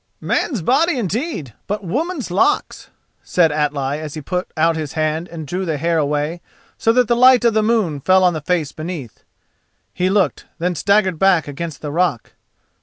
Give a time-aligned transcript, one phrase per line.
[0.19, 2.89] "Man's body indeed, but woman's locks,"
[3.21, 6.41] said Atli as he put out his hand and drew the hair away,
[6.75, 9.23] so that the light of the moon fell on the face beneath.
[9.93, 12.31] He looked, then staggered back against the rock.